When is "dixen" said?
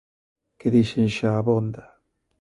0.75-1.07